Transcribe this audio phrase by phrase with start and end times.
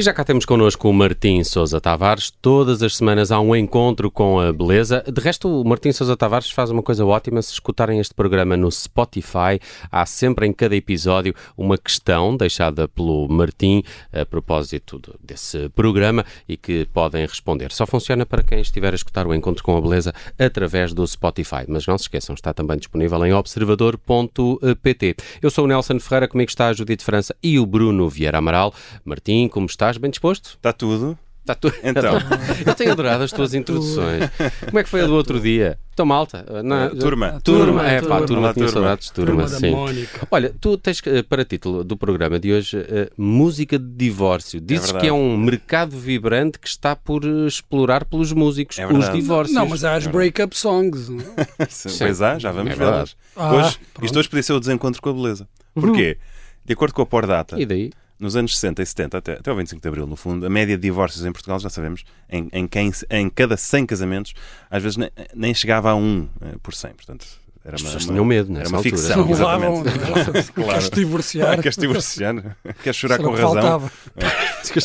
[0.00, 2.30] E já cá temos connosco o Martim Sousa Tavares.
[2.30, 5.04] Todas as semanas há um encontro com a beleza.
[5.06, 7.42] De resto, o Martim Sousa Tavares faz uma coisa ótima.
[7.42, 9.60] Se escutarem este programa no Spotify,
[9.92, 16.56] há sempre em cada episódio uma questão deixada pelo Martim a propósito desse programa e
[16.56, 17.70] que podem responder.
[17.70, 21.66] Só funciona para quem estiver a escutar o encontro com a beleza através do Spotify.
[21.68, 25.16] Mas não se esqueçam, está também disponível em observador.pt.
[25.42, 28.72] Eu sou o Nelson Ferreira, comigo está a Judite França e o Bruno Vieira Amaral.
[29.04, 29.98] Martim, como estás?
[29.98, 30.54] Bem disposto?
[30.56, 31.18] Está tudo.
[31.40, 31.74] Está tudo.
[31.82, 32.14] Então.
[32.66, 34.30] Eu tenho adorado as tuas introduções.
[34.66, 35.78] Como é que foi a do outro dia?
[35.90, 36.44] Estou malta.
[36.62, 37.40] Não, Uh, turma.
[37.42, 38.26] Turma, é pá, turma.
[38.26, 38.68] turma, tinha turma.
[38.68, 39.74] saudades de turma, Turma sim.
[40.30, 44.60] Olha, tu tens eh, para título do programa de hoje eh, música de divórcio.
[44.60, 45.04] Dizes verdade.
[45.04, 49.56] que é um mercado vibrante que está por eh, explorar pelos músicos É os divórcios.
[49.56, 51.08] Não, mas há as break-up songs.
[51.08, 51.66] não é?
[51.98, 53.16] Pois há, já vamos É vê-las.
[53.34, 54.04] Ah, hoje, pronto.
[54.06, 55.48] isto hoje podia ser o desencontro com a beleza.
[55.74, 56.18] Porquê?
[56.64, 57.90] De acordo com a Pordata, E daí?
[58.20, 60.76] Nos anos 60 e 70, até, até ao 25 de Abril, no fundo, a média
[60.76, 64.34] de divórcios em Portugal, já sabemos, em, em, quem, em cada 100 casamentos,
[64.70, 66.92] às vezes nem, nem chegava a 1 eh, por 100.
[66.92, 67.26] Portanto,
[67.64, 68.96] era As uma, pessoas uma- tinham medo Era nessa uma altura.
[68.96, 70.52] ficção, exatamente.
[70.52, 70.72] Claro.
[70.72, 71.60] Queres divorciar?
[71.62, 72.56] Queres divorciar?
[72.82, 73.62] Queres chorar Era com o que razão?
[73.62, 73.92] faltava.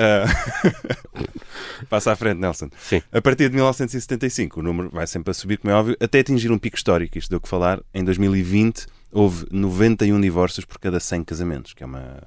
[0.00, 2.68] Ah, Passa à frente, Nelson.
[2.78, 3.00] Sim.
[3.12, 6.50] A partir de 1975, o número vai sempre a subir, como é óbvio, até atingir
[6.52, 7.16] um pico histórico.
[7.18, 7.80] Isto deu o que falar.
[7.94, 12.22] Em 2020, houve 91 divórcios por cada 100 casamentos, que é uma,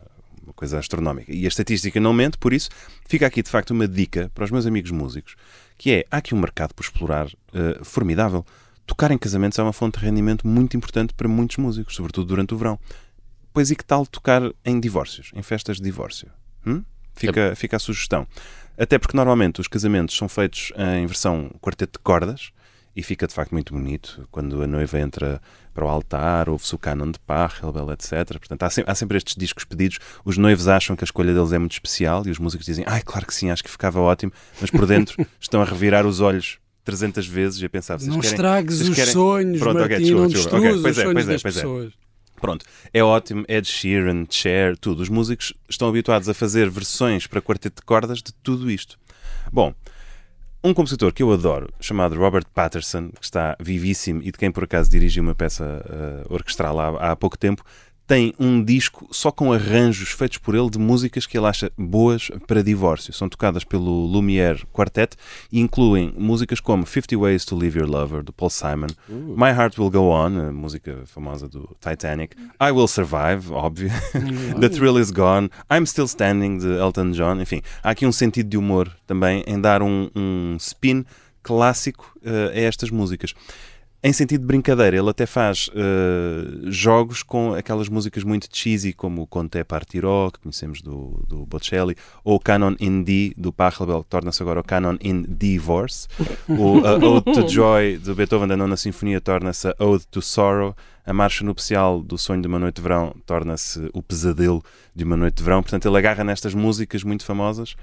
[0.54, 1.34] uma coisa astronómica.
[1.34, 2.70] E a estatística não mente, por isso,
[3.08, 5.36] fica aqui de facto uma dica para os meus amigos músicos,
[5.78, 8.46] que é, há aqui um mercado por explorar eh, formidável.
[8.86, 12.54] Tocar em casamentos é uma fonte de rendimento muito importante para muitos músicos, sobretudo durante
[12.54, 12.80] o verão.
[13.52, 16.30] Pois e que tal tocar em divórcios, em festas de divórcio?
[16.66, 16.84] Hum?
[17.16, 18.28] Fica, fica a sugestão.
[18.78, 22.52] Até porque normalmente os casamentos são feitos em versão quarteto de cordas
[22.96, 25.42] e fica de facto muito bonito quando a noiva entra
[25.74, 28.38] para o altar, ouve-se o canon de Pachelbel, etc.
[28.38, 30.00] Portanto, há, sem- há sempre estes discos pedidos.
[30.24, 33.02] Os noivos acham que a escolha deles é muito especial e os músicos dizem, ai,
[33.04, 34.32] claro que sim, acho que ficava ótimo,
[34.62, 38.20] mas por dentro estão a revirar os olhos 300 vezes e a pensar, vocês Não
[38.20, 40.58] querem, estragues vocês os querem- sonhos, Pronto, ok, Martim, desculpa, não desculpa.
[40.60, 41.60] destruas Ok, pois é, sonhos pois é, pois é.
[41.62, 41.94] pessoas.
[42.42, 43.46] Pronto, é ótimo.
[43.48, 45.02] Ed Sheeran, Cher, tudo.
[45.02, 49.00] Os músicos estão habituados a fazer versões para quarteto de cordas de tudo isto.
[49.50, 49.74] Bom,
[50.64, 54.64] um compositor que eu adoro, chamado Robert Patterson, que está vivíssimo e de quem por
[54.64, 57.64] acaso dirigi uma peça eh, orquestral há, há pouco tempo,
[58.06, 62.30] tem um disco só com arranjos feitos por ele de músicas que ele acha boas
[62.48, 63.14] para divórcio.
[63.14, 65.16] São tocadas pelo Lumière Quartet
[65.52, 69.78] e incluem músicas como 50 Ways to Leave Your Lover, do Paul Simon, My Heart
[69.80, 73.90] Will Go On, a música famosa do Titanic, I Will Survive, óbvio,
[74.60, 77.62] The Thrill Is Gone, I'm Still Standing, de Elton John, enfim.
[77.82, 81.06] Há aqui um sentido de humor também em dar um, um spin
[81.42, 83.34] clássico eh, a estas músicas.
[84.06, 89.22] Em sentido de brincadeira, ele até faz eh, jogos com aquelas músicas muito cheesy, como
[89.22, 94.04] o Conte Partirò, que conhecemos do, do Bocelli, ou o Canon in D, do Pachelbel,
[94.04, 96.10] que torna-se agora o Canon in Divorce.
[96.50, 100.76] o a Ode to Joy, do Beethoven da Nona Sinfonia, torna-se a Ode to Sorrow.
[101.06, 104.64] A marcha nupcial do Sonho de uma Noite de Verão torna-se o Pesadelo
[104.96, 105.62] de uma Noite de Verão.
[105.62, 107.76] Portanto, ele agarra nestas músicas muito famosas,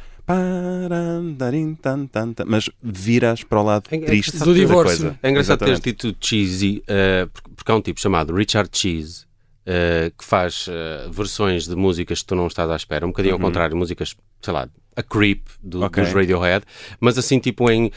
[2.47, 4.99] mas viras para o lado É- é triste do divórcio.
[4.99, 5.19] coisa.
[5.23, 6.07] É engraçado teres Exatamente.
[6.09, 9.27] dito cheesy, eh, porque- há um tipo chamado Richard Cheese
[9.67, 13.35] eh, que faz eh, versões de músicas que tu não estás à espera, um bocadinho
[13.35, 14.67] ao contrário, músicas, sei lá,
[14.97, 15.85] a Creep do, Uhum.
[15.85, 16.03] Ok.
[16.03, 16.65] dos Radiohead,
[16.99, 17.93] mas assim tipo em,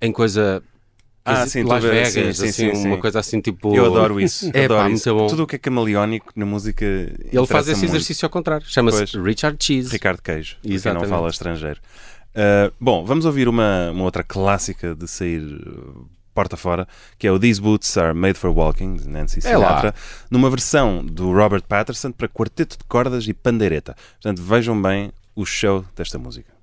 [0.00, 0.62] em coisa.
[1.26, 3.74] Ah, sim, Las Vegas, sim, sim, assim, sim, uma coisa assim tipo.
[3.74, 4.50] Eu adoro isso.
[4.54, 5.08] É, adoro pá, isso.
[5.08, 5.26] muito bom.
[5.28, 6.84] Tudo o que é camaleónico na música.
[6.84, 9.18] Ele faz esse exercício ao contrário, chama-se.
[9.18, 9.90] Richard Cheese.
[9.90, 11.80] Ricardo Queijo, quem não fala estrangeiro.
[12.36, 16.86] Uh, bom, vamos ouvir uma, uma outra clássica de sair uh, porta fora,
[17.18, 19.54] que é o These Boots Are Made for Walking, de Nancy É.
[19.54, 19.94] Sinatra,
[20.30, 23.96] numa versão do Robert Patterson para quarteto de cordas e pandeireta.
[24.20, 26.55] Portanto, vejam bem o show desta música.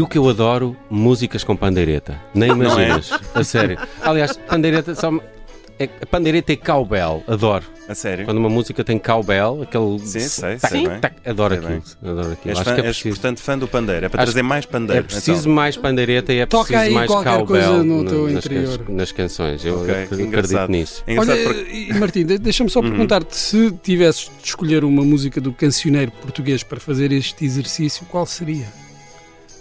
[0.00, 0.76] o que eu adoro?
[0.90, 2.20] Músicas com pandeireta.
[2.34, 2.52] Nem é?
[2.52, 3.10] imaginas.
[3.34, 3.78] A sério.
[4.02, 5.10] Aliás, pandeireta só.
[5.78, 7.22] É, pandeireta é cowbell.
[7.28, 7.64] Adoro.
[7.86, 8.24] A sério?
[8.24, 9.98] Quando uma música tem cowbell, aquele.
[9.98, 11.82] Sim, sei, tac, sei tac, adoro Sei aquilo.
[12.02, 12.50] Adoro aquilo.
[12.52, 13.14] És, Acho fã, que é és, preciso.
[13.20, 14.06] portanto, fã do pandeiro.
[14.06, 15.00] É para Acho trazer mais pandeiro.
[15.00, 15.52] É preciso então.
[15.52, 18.78] mais pandeireta e é Toca preciso aí mais cowbell coisa no teu nas, interior.
[18.78, 19.64] can- nas canções.
[19.66, 20.70] Eu Ok, acredito engraçado.
[20.70, 21.04] nisso.
[21.06, 25.04] É engraçado Olha, porque- e Martim, de- deixa-me só perguntar-te se tivesses de escolher uma
[25.04, 28.66] música do cancioneiro português para fazer este exercício, qual seria?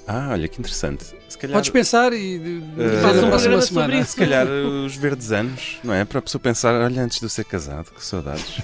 [0.07, 1.03] Ah, olha, que interessante.
[1.27, 3.95] Se calhar, Podes pensar e fazer Faz um na próxima programa sobre semana.
[3.99, 4.11] isso.
[4.11, 4.47] se calhar
[4.85, 6.05] os verdes anos, não é?
[6.05, 8.45] Para a pessoa pensar, olha, antes de eu ser casado, que saudades.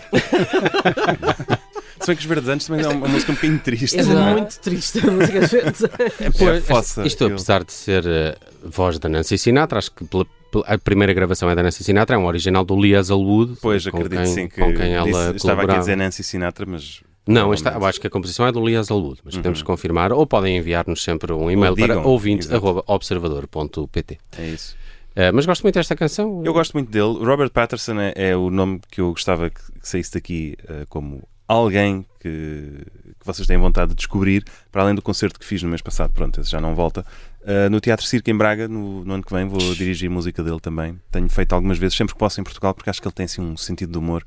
[1.99, 3.95] Se bem que os verdes anos também é uma música um bocadinho triste.
[3.99, 4.05] É é?
[4.33, 5.81] muito triste a música às vezes.
[6.19, 10.25] É a fossa, Isto, apesar de ser eh, voz da Nancy Sinatra, acho que pela-
[10.51, 13.55] pela- a primeira gravação é da Nancy Sinatra, é um original do Lee Hazelwood.
[13.61, 16.23] Pois, com acredito quem, sim que com quem ela disse- estava aqui a dizer Nancy
[16.23, 19.59] Sinatra, mas Não, esta, eu acho que a composição é do Lee Hazelwood, mas podemos
[19.59, 19.65] Uhum.
[19.65, 24.17] confirmar, ou podem enviar-nos sempre um e-mail para ouvinte.observador.pt.
[24.37, 24.75] é isso.
[25.15, 26.41] Eh, mas gosto muito desta canção.
[26.45, 27.17] Eu gosto muito dele.
[27.23, 31.27] Robert Patterson é, é o nome que eu gostava que, que saísse daqui eh, como
[31.47, 32.85] alguém que,
[33.19, 36.11] que vocês têm vontade de descobrir, para além do concerto que fiz no mês passado.
[36.13, 37.05] Pronto, esse já não volta.
[37.45, 40.61] Eh, no Teatro Circo em Braga, no, no ano que vem, vou dirigir música dele
[40.61, 40.97] também.
[41.11, 43.41] Tenho feito algumas vezes, sempre que posso, em Portugal, porque acho que ele tem assim,
[43.41, 44.23] um sentido de humor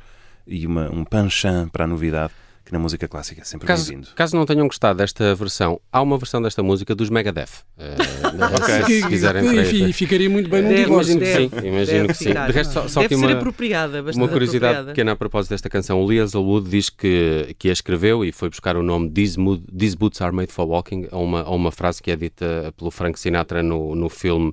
[0.46, 2.32] e uma, um panchan para a novidade
[2.64, 4.08] que na música clássica é sempre bem-vindo.
[4.16, 7.46] caso não tenham gostado desta versão, há uma versão desta música dos Megadeth.
[7.76, 11.12] Se, Que- se quiserem enfim, ficaria muito bem num Deve, divórcio.
[11.16, 12.24] imagino que deve, sim, imagino deve que sim.
[12.28, 12.46] ficar.
[12.46, 14.92] De resto, só, só Deve que ser uma, apropriada, bastante uma curiosidade apropriada.
[14.92, 16.00] pequena a propósito desta canção.
[16.00, 19.58] O Lee Hazelwood diz que, que a escreveu e foi buscar o nome These, Mo-
[19.76, 22.90] These Boots Are Made for Walking a uma, a uma frase que é dita pelo
[22.90, 24.52] Frank Sinatra no, no filme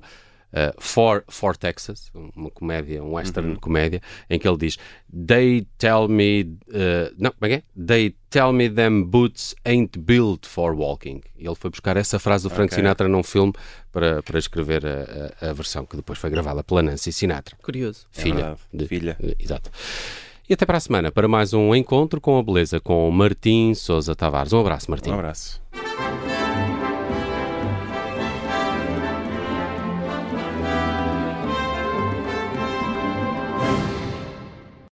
[0.52, 4.00] uh, for, for Texas, uma comédia, um western comédia,
[4.30, 4.78] em que ele diz
[5.26, 6.42] They tell me...
[6.68, 7.62] uh, não, como é que é?
[7.86, 11.20] They tell me them boots ain't built for walking.
[11.36, 12.76] E ele foi buscar essa frase do Frank Ok.
[12.76, 13.52] Sinatra num filme
[13.90, 17.56] para, para escrever a, a- a versão que depois foi gravada pela Nancy Sinatra.
[17.62, 18.06] Curioso.
[18.16, 18.34] É Filha.
[18.36, 18.60] verdade.
[18.72, 19.16] de- Filha.
[19.22, 19.70] eh, Exato.
[20.48, 24.14] E até para a semana, para mais um encontro com a beleza com Martim Sousa
[24.14, 24.52] Tavares.
[24.52, 25.10] Um abraço, Martim.
[25.10, 25.62] Um abraço.